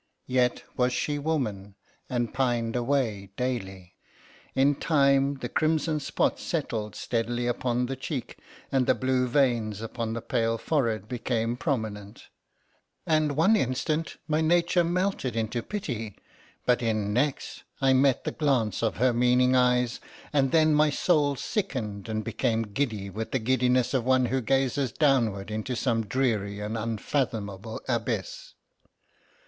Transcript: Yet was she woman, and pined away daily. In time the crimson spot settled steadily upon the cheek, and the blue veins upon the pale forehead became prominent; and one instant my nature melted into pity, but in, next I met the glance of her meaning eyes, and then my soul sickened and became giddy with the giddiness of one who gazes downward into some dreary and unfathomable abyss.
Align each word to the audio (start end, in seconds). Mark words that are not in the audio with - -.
Yet 0.25 0.63
was 0.75 0.91
she 0.93 1.19
woman, 1.19 1.75
and 2.09 2.33
pined 2.33 2.75
away 2.75 3.29
daily. 3.37 3.97
In 4.55 4.73
time 4.73 5.35
the 5.35 5.47
crimson 5.47 5.99
spot 5.99 6.39
settled 6.39 6.95
steadily 6.95 7.45
upon 7.45 7.85
the 7.85 7.95
cheek, 7.95 8.39
and 8.71 8.87
the 8.87 8.95
blue 8.95 9.27
veins 9.27 9.79
upon 9.79 10.13
the 10.13 10.21
pale 10.23 10.57
forehead 10.57 11.07
became 11.07 11.55
prominent; 11.55 12.29
and 13.05 13.33
one 13.35 13.55
instant 13.55 14.17
my 14.27 14.41
nature 14.41 14.83
melted 14.83 15.35
into 15.35 15.61
pity, 15.61 16.17
but 16.65 16.81
in, 16.81 17.13
next 17.13 17.61
I 17.79 17.93
met 17.93 18.23
the 18.23 18.31
glance 18.31 18.81
of 18.81 18.97
her 18.97 19.13
meaning 19.13 19.55
eyes, 19.55 19.99
and 20.33 20.51
then 20.51 20.73
my 20.73 20.89
soul 20.89 21.35
sickened 21.35 22.09
and 22.09 22.23
became 22.23 22.63
giddy 22.63 23.11
with 23.11 23.29
the 23.29 23.37
giddiness 23.37 23.93
of 23.93 24.03
one 24.03 24.25
who 24.25 24.41
gazes 24.41 24.91
downward 24.91 25.51
into 25.51 25.75
some 25.75 26.07
dreary 26.07 26.59
and 26.59 26.75
unfathomable 26.75 27.79
abyss. 27.87 28.55